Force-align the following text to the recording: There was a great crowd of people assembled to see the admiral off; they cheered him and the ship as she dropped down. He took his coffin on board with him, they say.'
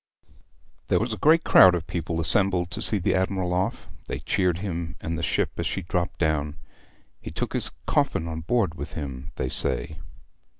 There 0.87 0.99
was 0.99 1.13
a 1.13 1.17
great 1.17 1.43
crowd 1.43 1.75
of 1.75 1.85
people 1.85 2.19
assembled 2.19 2.71
to 2.71 2.81
see 2.81 2.97
the 2.97 3.13
admiral 3.13 3.53
off; 3.53 3.87
they 4.07 4.17
cheered 4.17 4.57
him 4.57 4.95
and 4.99 5.15
the 5.15 5.21
ship 5.21 5.51
as 5.57 5.67
she 5.67 5.83
dropped 5.83 6.17
down. 6.17 6.55
He 7.21 7.29
took 7.29 7.53
his 7.53 7.69
coffin 7.85 8.27
on 8.27 8.41
board 8.41 8.73
with 8.73 8.93
him, 8.93 9.31
they 9.35 9.47
say.' 9.49 9.99